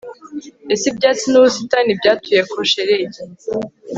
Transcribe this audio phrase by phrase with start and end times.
[0.73, 3.21] Ese ibyatsi nubusitani byatuye ko shelegi